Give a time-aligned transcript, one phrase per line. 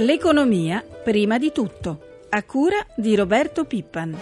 [0.00, 4.16] L'economia prima di tutto, a cura di Roberto Pippan.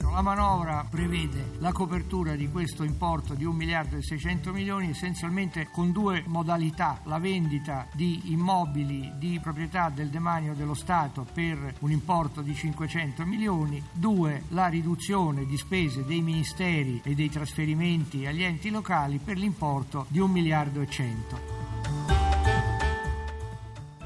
[0.00, 5.68] La manovra prevede la copertura di questo importo di 1 miliardo e 600 milioni essenzialmente
[5.70, 11.92] con due modalità, la vendita di immobili di proprietà del demanio dello Stato per un
[11.92, 18.42] importo di 500 milioni, due la riduzione di spese dei ministeri e dei trasferimenti agli
[18.42, 21.55] enti locali per l'importo di 1 miliardo e 100.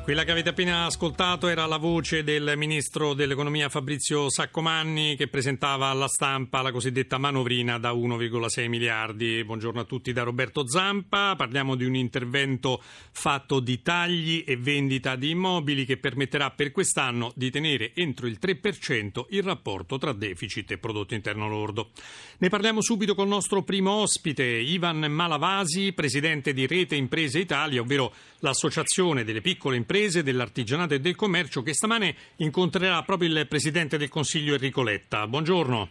[0.03, 5.89] Quella che avete appena ascoltato era la voce del ministro dell'economia Fabrizio Saccomanni che presentava
[5.89, 9.45] alla stampa la cosiddetta manovrina da 1,6 miliardi.
[9.45, 11.37] Buongiorno a tutti da Roberto Zampa.
[11.37, 12.83] Parliamo di un intervento
[13.13, 18.39] fatto di tagli e vendita di immobili che permetterà per quest'anno di tenere entro il
[18.41, 21.91] 3% il rapporto tra deficit e prodotto interno lordo.
[22.39, 28.13] Ne parliamo subito col nostro primo ospite, Ivan Malavasi, presidente di Rete Imprese Italia, ovvero
[28.41, 33.99] l'associazione delle piccole imprese imprese, dell'artigianato e del commercio che stamane incontrerà proprio il Presidente
[33.99, 35.27] del Consiglio Enrico Letta.
[35.27, 35.89] Buongiorno.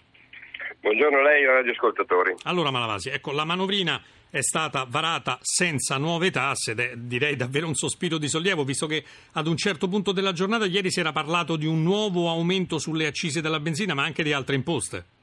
[0.80, 2.36] Buongiorno a lei e ai radioascoltatori.
[2.44, 7.67] Allora Malavasi, ecco la manovrina è stata varata senza nuove tasse ed è direi davvero
[7.67, 11.11] un sospiro di sollievo visto che ad un certo punto della giornata ieri si era
[11.11, 15.19] parlato di un nuovo aumento sulle accise della benzina ma anche di altre imposte.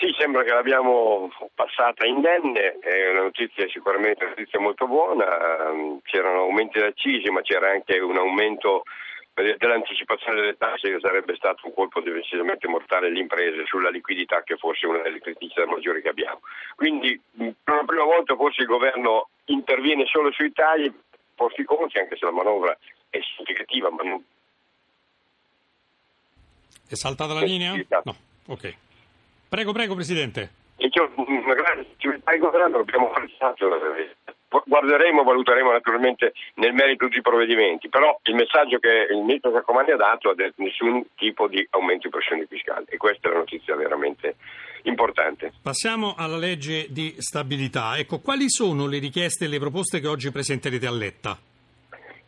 [0.00, 6.00] Sì, sembra che l'abbiamo passata indenne, è una notizia sicuramente una notizia molto buona, ehm,
[6.04, 8.84] c'erano aumenti di accisi ma c'era anche un aumento
[9.34, 14.56] dell'anticipazione delle tasse che sarebbe stato un colpo decisamente mortale alle imprese sulla liquidità che
[14.56, 16.40] forse è una delle criticità maggiori che abbiamo.
[16.76, 20.90] Quindi per la prima volta forse il governo interviene solo sui tagli,
[21.34, 22.74] posti conti anche se la manovra
[23.10, 24.24] è significativa ma non...
[26.88, 27.74] È saltata la linea?
[28.02, 28.88] No, ok.
[29.50, 30.48] Prego, prego, Presidente.
[30.76, 33.68] E che una grande civiltà del governo abbiamo pensato,
[34.64, 39.90] guarderemo, valuteremo naturalmente nel merito tutti i provvedimenti, però il messaggio che il ministro Saccomani
[39.90, 43.74] ha dato è nessun tipo di aumento di pressione fiscale e questa è la notizia
[43.74, 44.36] veramente
[44.84, 45.52] importante.
[45.60, 47.98] Passiamo alla legge di stabilità.
[47.98, 51.36] Ecco, quali sono le richieste e le proposte che oggi presenterete a Letta?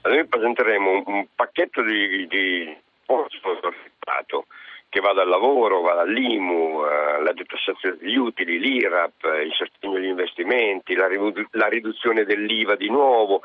[0.02, 2.76] Noi presenteremo un, un pacchetto di, di
[4.92, 9.97] che va dal lavoro, va dall'IMU, eh, la detassazione degli utili, l'IRAP, eh, il sostegno
[9.97, 13.41] agli investimenti, la, ridu- la, riduzione dell'IVA di nuovo,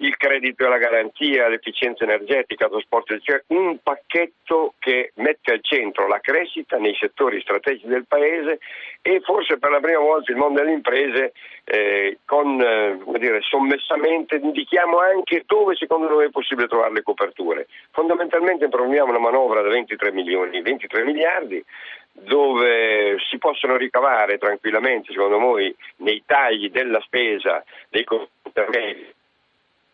[0.00, 5.60] il credito e la garanzia, l'efficienza energetica, il trasporto, cioè un pacchetto che mette al
[5.62, 8.58] centro la crescita nei settori strategici del Paese
[9.00, 11.32] e forse per la prima volta il mondo delle imprese
[11.64, 17.68] eh, con, eh, dire, sommessamente indichiamo anche dove secondo noi è possibile trovare le coperture.
[17.92, 21.64] Fondamentalmente promuoviamo una manovra da 23 milioni, 23 miliardi
[22.12, 28.04] dove si possono ricavare tranquillamente, secondo noi, nei tagli della spesa dei
[28.44, 29.14] intermedi.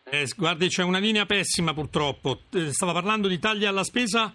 [0.09, 2.39] Eh, guardi, c'è una linea pessima purtroppo.
[2.53, 4.33] Eh, stava parlando di tagli alla spesa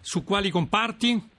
[0.00, 1.30] su quali comparti?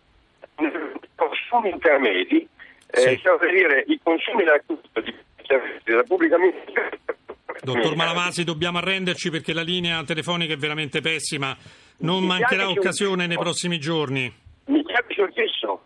[1.16, 2.47] Consumi intermedi,
[2.88, 3.19] eh, sì.
[3.22, 7.01] cioè dire i consumi della pubblica amministrazione.
[7.62, 11.56] Dottor Malavasi, dobbiamo arrenderci perché la linea telefonica è veramente pessima.
[12.00, 14.41] Non mancherà occasione nei prossimi giorni.
[15.25, 15.81] Mi chiami stesso.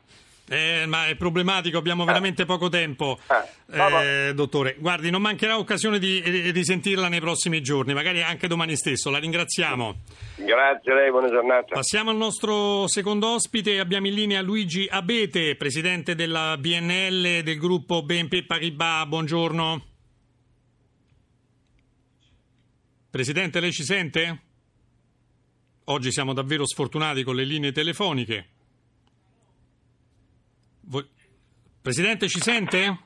[0.49, 2.05] Eh, ma è problematico, abbiamo ah.
[2.05, 4.77] veramente poco tempo, ah, eh, dottore.
[4.79, 6.21] Guardi, non mancherà occasione di
[6.51, 9.09] risentirla nei prossimi giorni, magari anche domani stesso.
[9.09, 9.95] La ringraziamo.
[10.37, 11.75] Grazie a lei, buona giornata.
[11.75, 13.79] Passiamo al nostro secondo ospite.
[13.79, 19.05] Abbiamo in linea Luigi Abete, presidente della BNL del gruppo BNP Paribas.
[19.05, 19.85] Buongiorno.
[23.09, 24.41] Presidente, lei ci sente?
[25.85, 28.51] Oggi siamo davvero sfortunati con le linee telefoniche.
[31.81, 32.97] Presidente, ci sente?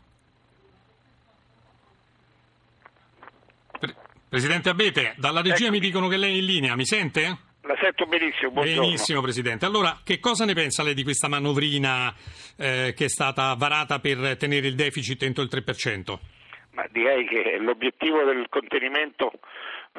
[3.80, 3.96] Pre-
[4.28, 5.72] Presidente Abete, dalla regia ecco.
[5.74, 7.38] mi dicono che lei è in linea, mi sente?
[7.62, 8.82] La sento benissimo, buongiorno.
[8.82, 9.66] Benissimo, Presidente.
[9.66, 12.14] Allora, che cosa ne pensa lei di questa manovrina
[12.56, 16.20] eh, che è stata varata per tenere il deficit entro il 3%?
[16.74, 19.34] Ma direi che l'obiettivo del contenimento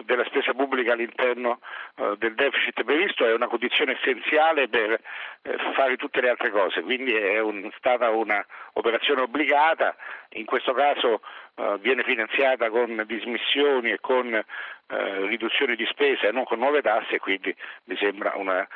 [0.04, 1.60] della spesa pubblica all'interno
[1.96, 6.80] eh, del deficit previsto è una condizione essenziale per eh, fare tutte le altre cose,
[6.80, 9.94] quindi è un, stata un'operazione obbligata,
[10.30, 11.20] in questo caso
[11.56, 14.44] eh, viene finanziata con dismissioni e con
[14.92, 17.54] riduzioni di spesa e non con nuove tasse, quindi
[17.84, 18.68] mi sembra una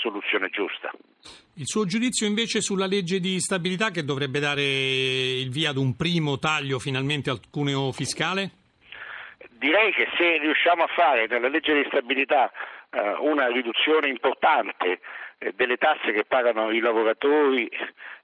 [0.00, 0.90] soluzione giusta.
[1.54, 5.96] Il suo giudizio invece sulla legge di stabilità che dovrebbe dare il via ad un
[5.96, 8.62] primo taglio finalmente al cuneo fiscale?
[9.64, 12.52] direi che se riusciamo a fare nella legge di stabilità
[12.90, 15.00] eh, una riduzione importante
[15.38, 17.70] eh, delle tasse che pagano i lavoratori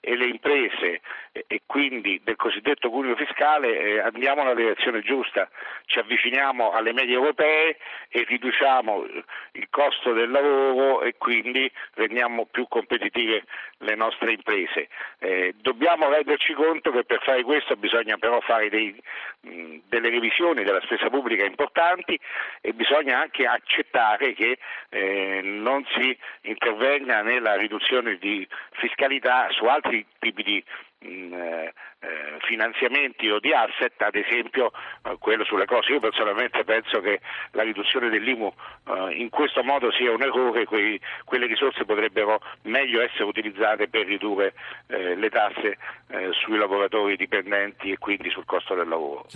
[0.00, 1.00] e le imprese
[1.46, 5.48] e quindi del cosiddetto cuneo fiscale eh, andiamo nella direzione giusta,
[5.84, 7.76] ci avviciniamo alle medie europee
[8.08, 9.06] e riduciamo
[9.52, 13.44] il costo del lavoro e quindi rendiamo più competitive
[13.78, 14.88] le nostre imprese.
[15.18, 19.00] Eh, dobbiamo renderci conto che per fare questo bisogna però fare dei,
[19.40, 22.18] delle revisioni della spesa pubblica importanti
[22.60, 24.58] e bisogna anche accettare che
[24.88, 30.64] eh, non si intervenga nella riduzione di fiscalità su altri tipi di
[31.00, 34.70] mh, eh, eh, finanziamenti o di asset, ad esempio
[35.02, 35.92] eh, quello sulle cose.
[35.92, 37.20] Io personalmente penso che
[37.52, 38.52] la riduzione dell'IMU
[38.86, 44.06] eh, in questo modo sia un errore, quei, quelle risorse potrebbero meglio essere utilizzate per
[44.06, 44.54] ridurre
[44.86, 45.78] eh, le tasse
[46.08, 49.26] eh, sui lavoratori dipendenti e quindi sul costo del lavoro.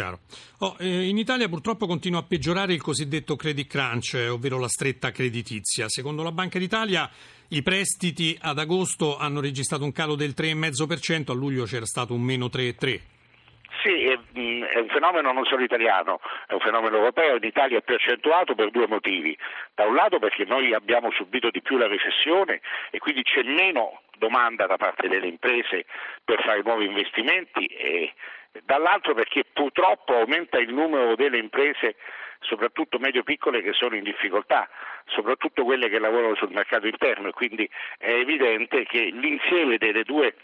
[0.59, 5.89] Oh, in Italia purtroppo continua a peggiorare il cosiddetto credit crunch, ovvero la stretta creditizia.
[5.89, 7.09] Secondo la Banca d'Italia
[7.55, 12.21] i prestiti ad agosto hanno registrato un calo del 3,5%, a luglio c'era stato un
[12.21, 13.01] meno 3,3%.
[13.81, 16.19] Sì, è, è, un fenomeno non solo italiano,
[16.49, 19.39] è un fenomeno europeo, in Italia è più accentuato per due motivi.
[19.73, 22.61] Da un lato perché noi abbiamo subito di più la recessione
[22.91, 25.85] e quindi c'è meno domanda da parte delle imprese
[26.25, 28.15] per fare nuovi investimenti e
[28.65, 31.95] dall'altro perché purtroppo aumenta il numero delle imprese
[32.45, 34.69] soprattutto medio-piccole che sono in difficoltà,
[35.07, 37.29] soprattutto quelle che lavorano sul mercato interno.
[37.29, 37.69] E quindi
[37.99, 40.35] è evidente che l'insieme delle due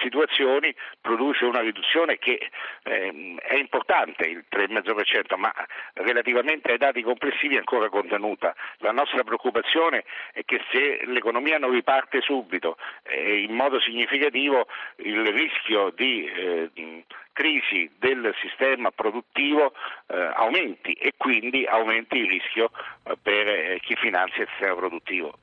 [0.00, 2.50] situazioni produce una riduzione che
[2.82, 5.52] ehm, è importante, il 3,5%, ma
[5.94, 8.54] relativamente ai dati complessivi è ancora contenuta.
[8.78, 14.66] La nostra preoccupazione è che se l'economia non riparte subito eh, in modo significativo
[14.96, 19.72] il rischio di eh, crisi del sistema produttivo
[20.08, 22.70] eh, aumenti e quindi aumenti il rischio
[23.04, 25.38] eh, per eh, chi finanzia il sistema produttivo.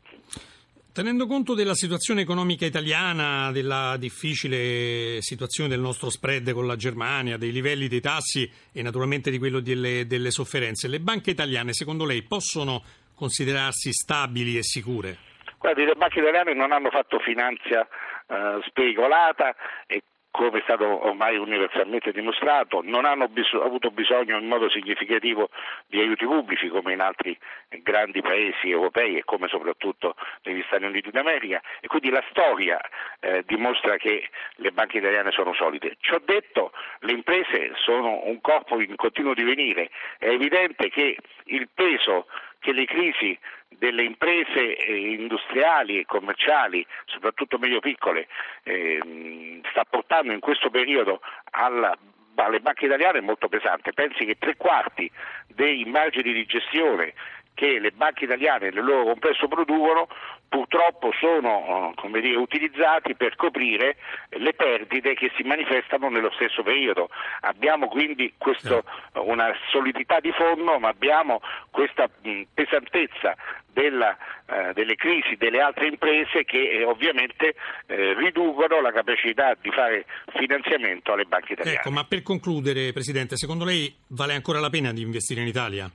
[0.97, 7.37] Tenendo conto della situazione economica italiana, della difficile situazione del nostro spread con la Germania,
[7.37, 12.03] dei livelli dei tassi e naturalmente di quello delle, delle sofferenze, le banche italiane secondo
[12.03, 12.81] lei possono
[13.13, 15.17] considerarsi stabili e sicure?
[15.59, 17.87] Guardi, le banche italiane non hanno fatto finanza
[18.25, 19.55] eh, spericolata
[19.85, 20.01] e
[20.37, 25.49] come è stato ormai universalmente dimostrato, non hanno bis- avuto bisogno in modo significativo
[25.87, 27.35] di aiuti pubblici come in altri
[27.81, 32.79] grandi paesi europei e come soprattutto negli Stati Uniti d'America e quindi la storia
[33.19, 35.97] eh, dimostra che le banche italiane sono solide.
[36.01, 42.27] Ciò detto, le imprese sono un corpo in continuo divenire, è evidente che il peso
[42.67, 48.27] che le crisi delle imprese eh, industriali e commerciali, soprattutto medio-piccole,
[48.63, 51.21] eh, sta portando in questo periodo
[51.51, 51.97] alla
[52.39, 53.93] alle banche italiane è molto pesante.
[53.93, 55.09] Pensi che tre quarti
[55.47, 57.15] dei margini di gestione
[57.57, 60.07] che le banche italiane nel loro complesso producono
[60.47, 63.97] purtroppo sono eh, dire, utilizzati per coprire
[64.29, 67.09] le perdite che si manifestano nello stesso periodo.
[67.41, 68.83] Abbiamo quindi questo,
[69.13, 72.07] una solidità di fondo, ma abbiamo questa
[72.53, 73.35] pesantezza
[73.73, 74.15] della,
[74.45, 77.55] eh, delle crisi delle altre imprese che eh, ovviamente
[77.87, 81.77] eh, riducono la capacità di fare finanziamento alle banche italiane.
[81.77, 85.91] Ecco, ma per concludere, Presidente, secondo lei vale ancora la pena di investire in Italia?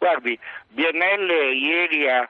[0.00, 0.38] Guardi,
[0.68, 2.26] BNL ieri ha,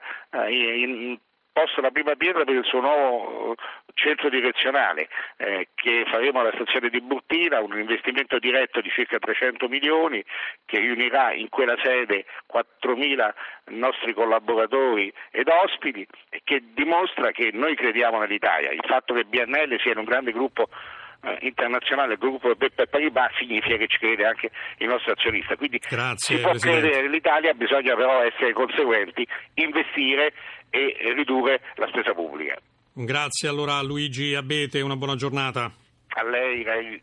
[0.49, 1.17] in,
[1.53, 3.55] posto la prima pietra per il suo nuovo
[3.93, 5.07] centro direzionale
[5.37, 10.21] eh, che faremo alla stazione di Burtina, un investimento diretto di circa 300 milioni
[10.65, 13.33] che riunirà in quella sede 4.000
[13.67, 18.71] nostri collaboratori ed ospiti e che dimostra che noi crediamo nell'Italia.
[18.71, 21.00] Il fatto che BNL sia un grande gruppo eh,
[21.41, 25.55] internazionale, il gruppo Beppe Paribas, significa che ci crede anche il nostro azionista.
[25.55, 26.81] Quindi Grazie, si può Presidente.
[26.81, 30.33] credere nell'Italia, bisogna però essere conseguenti, investire
[30.69, 32.55] e ridurre la spesa pubblica.
[32.93, 35.71] Grazie allora a Luigi Abete, una buona giornata.
[36.13, 37.01] A lei, ai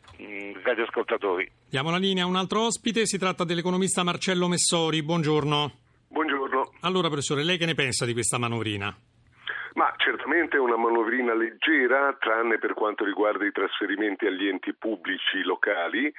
[0.63, 1.51] radioascoltatori.
[1.71, 5.03] Diamo la linea a un altro ospite, si tratta dell'economista Marcello Messori.
[5.03, 5.73] Buongiorno.
[6.09, 6.73] Buongiorno.
[6.81, 8.95] Allora, professore, lei che ne pensa di questa manovrina?
[10.09, 16.11] Certamente una manovrina leggera, tranne per quanto riguarda i trasferimenti agli enti pubblici locali,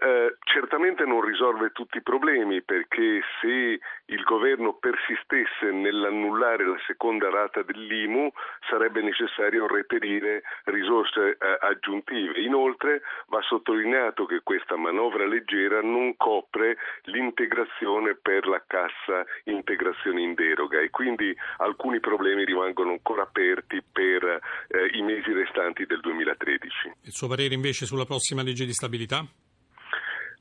[0.00, 7.28] eh, certamente non risolve tutti i problemi perché se il governo persistesse nell'annullare la seconda
[7.30, 8.30] rata dell'IMU
[8.68, 12.40] sarebbe necessario reperire risorse eh, aggiuntive.
[12.40, 20.34] Inoltre va sottolineato che questa manovra leggera non copre l'integrazione per la cassa integrazione in
[20.34, 24.24] deroga e quindi alcuni problemi rimangono ancora aperti per
[24.68, 26.92] eh, i mesi restanti del 2013.
[27.02, 29.26] Il suo parere invece sulla prossima legge di stabilità?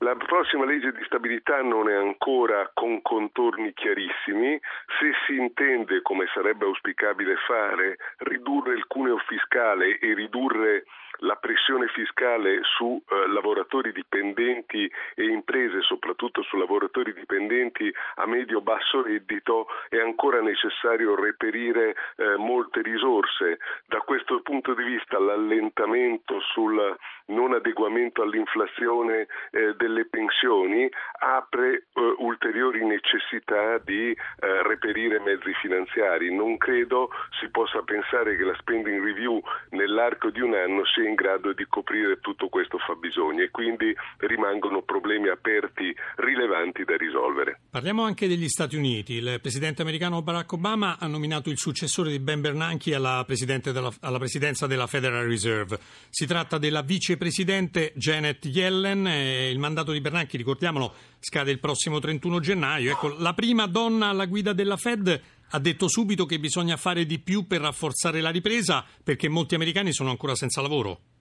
[0.02, 4.60] La prossima legge di stabilità non è ancora con contorni chiarissimi.
[5.00, 10.84] Se si intende, come sarebbe auspicabile fare, ridurre il cuneo fiscale e ridurre
[11.20, 19.02] la pressione fiscale su eh, lavoratori dipendenti e imprese, soprattutto su lavoratori dipendenti a medio-basso
[19.02, 23.60] reddito, è ancora necessario reperire eh, molte risorse.
[23.88, 26.98] Da questo punto di vista l'allentamento sul
[27.28, 36.34] non adeguamento all'inflazione eh, delle pensioni apre eh, ulteriori necessità di eh, reperire mezzi finanziari.
[36.34, 37.10] Non credo
[37.40, 41.66] si possa pensare che la spending review nell'arco di un anno sia in grado di
[41.68, 47.60] coprire tutto questo fabbisogno e quindi rimangono problemi aperti rilevanti da risolvere.
[47.70, 49.14] Parliamo anche degli Stati Uniti.
[49.14, 54.18] Il presidente americano Barack Obama ha nominato il successore di Ben Bernanke alla, della, alla
[54.18, 55.80] presidenza della Federal Reserve.
[56.10, 59.08] Si tratta della vicepresidente Janet Yellen.
[59.08, 62.92] Il mandato di Bernanke, ricordiamolo, scade il prossimo 31 gennaio.
[62.92, 67.20] Ecco, la prima donna alla guida della Fed ha detto subito che bisogna fare di
[67.20, 71.17] più per rafforzare la ripresa perché molti americani sono ancora senza lavoro.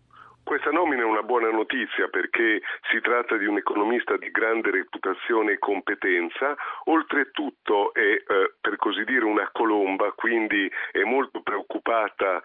[0.47, 5.55] Questa nomina è una buona notizia perché si tratta di un economista di grande reputazione
[5.55, 12.41] e competenza, oltretutto è eh, per così dire una colomba, quindi è molto preoccupata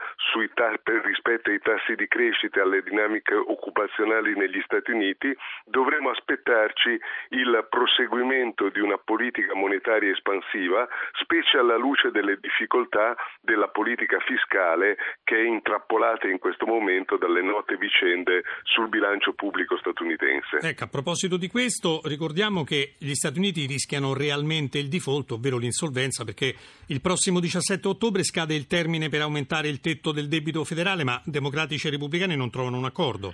[0.55, 5.31] ta- rispetto ai tassi di crescita e alle dinamiche occupazionali negli Stati Uniti,
[5.65, 10.87] dovremo aspettarci il proseguimento di una politica monetaria espansiva,
[11.19, 17.43] specie alla luce delle difficoltà della politica fiscale che è intrappolata in questo momento dalle
[17.43, 20.59] note vicende vicende sul bilancio pubblico statunitense.
[20.61, 25.57] Ecco, a proposito di questo, ricordiamo che gli Stati Uniti rischiano realmente il default, ovvero
[25.57, 26.55] l'insolvenza, perché
[26.87, 31.21] il prossimo 17 ottobre scade il termine per aumentare il tetto del debito federale, ma
[31.25, 33.31] democratici e repubblicani non trovano un accordo.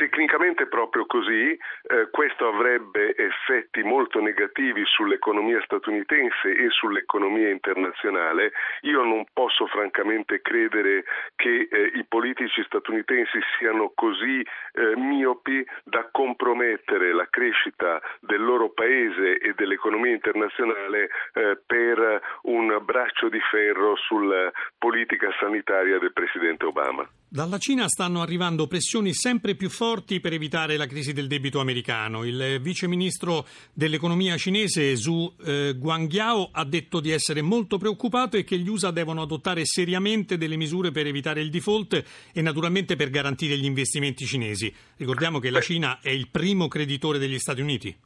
[0.00, 8.52] Tecnicamente proprio così, eh, questo avrebbe effetti molto negativi sull'economia statunitense e sull'economia internazionale.
[8.88, 11.04] Io non posso francamente credere
[11.36, 18.70] che eh, i politici statunitensi siano così eh, miopi da compromettere la crescita del loro
[18.70, 26.64] paese e dell'economia internazionale eh, per un braccio di ferro sulla politica sanitaria del Presidente
[26.64, 27.06] Obama.
[27.32, 32.24] Dalla Cina stanno arrivando pressioni sempre più forti per evitare la crisi del debito americano.
[32.24, 38.42] Il vice ministro dell'economia cinese Zhu eh, Guangqiao ha detto di essere molto preoccupato e
[38.42, 43.10] che gli USA devono adottare seriamente delle misure per evitare il default e naturalmente per
[43.10, 44.74] garantire gli investimenti cinesi.
[44.96, 47.96] Ricordiamo che la Cina è il primo creditore degli Stati Uniti.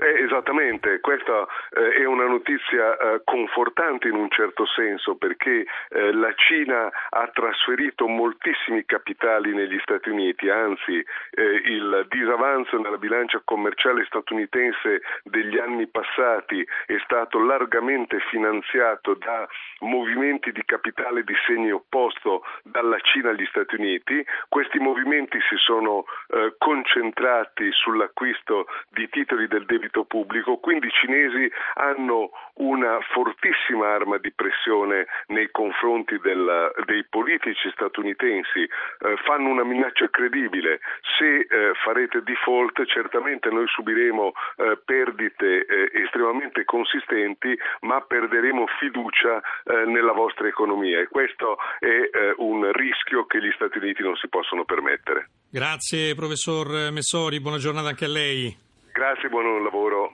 [0.00, 6.12] Eh, esattamente, questa eh, è una notizia eh, confortante in un certo senso perché eh,
[6.12, 13.42] la Cina ha trasferito moltissimi capitali negli Stati Uniti, anzi eh, il disavanzo nella bilancia
[13.44, 19.48] commerciale statunitense degli anni passati è stato largamente finanziato da
[19.80, 24.24] movimenti di capitale di segno opposto dalla Cina agli Stati Uniti.
[24.48, 30.90] Questi movimenti si sono eh, concentrati sull'acquisto di titoli del debito debito pubblico, quindi i
[30.90, 39.48] cinesi hanno una fortissima arma di pressione nei confronti del, dei politici statunitensi, eh, fanno
[39.48, 40.80] una minaccia credibile,
[41.18, 49.40] se eh, farete default certamente noi subiremo eh, perdite eh, estremamente consistenti, ma perderemo fiducia
[49.40, 51.00] eh, nella vostra economia.
[51.00, 55.30] E questo è eh, un rischio che gli Stati Uniti non si possono permettere.
[55.50, 58.66] Grazie professor Messori, buona giornata anche a lei.
[58.98, 60.12] Grazie, buon lavoro.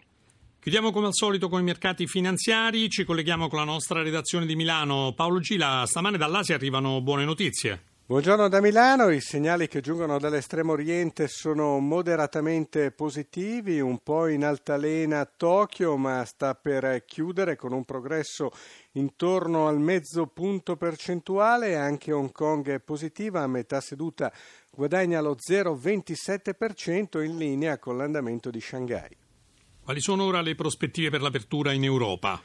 [0.60, 4.56] Chiudiamo come al solito con i mercati finanziari, ci colleghiamo con la nostra redazione di
[4.56, 5.14] Milano.
[5.16, 7.93] Paolo Gila, stamane dall'Asia arrivano buone notizie.
[8.06, 14.44] Buongiorno da Milano, i segnali che giungono dall'estremo oriente sono moderatamente positivi, un po' in
[14.44, 18.50] altalena Tokyo, ma sta per chiudere con un progresso
[18.92, 24.30] intorno al mezzo punto percentuale, anche Hong Kong è positiva, a metà seduta
[24.70, 29.16] guadagna lo 0,27% in linea con l'andamento di Shanghai.
[29.82, 32.38] Quali sono ora le prospettive per l'apertura in Europa?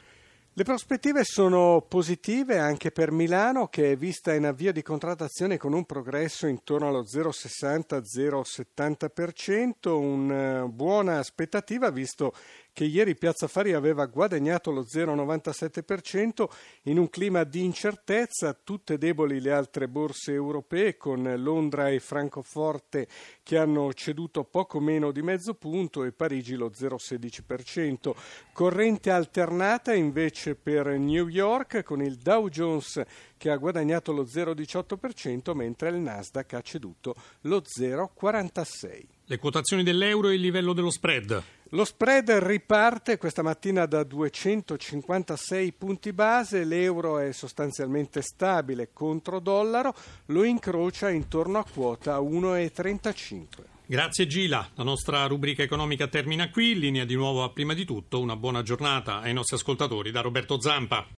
[0.52, 5.72] Le prospettive sono positive anche per Milano che è vista in avvio di contrattazione con
[5.72, 12.34] un progresso intorno allo 0,60-0,70%, una buona aspettativa visto
[12.80, 16.48] che ieri Piazza Fari aveva guadagnato lo 0,97%
[16.84, 23.06] in un clima di incertezza, tutte deboli le altre borse europee con Londra e Francoforte
[23.42, 28.14] che hanno ceduto poco meno di mezzo punto e Parigi lo 0,16%.
[28.54, 33.02] Corrente alternata invece per New York con il Dow Jones
[33.36, 39.19] che ha guadagnato lo 0,18% mentre il Nasdaq ha ceduto lo 0,46%.
[39.30, 41.40] Le quotazioni dell'euro e il livello dello spread.
[41.68, 49.94] Lo spread riparte questa mattina da 256 punti base, l'euro è sostanzialmente stabile contro dollaro,
[50.26, 53.46] lo incrocia intorno a quota 1,35.
[53.86, 58.18] Grazie Gila, la nostra rubrica economica termina qui, linea di nuovo a prima di tutto,
[58.18, 61.06] una buona giornata ai nostri ascoltatori da Roberto Zampa.